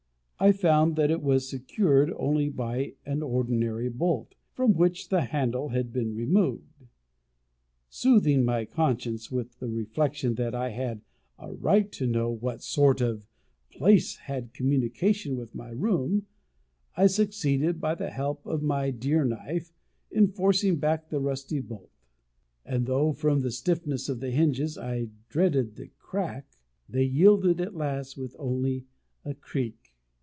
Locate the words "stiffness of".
23.51-24.21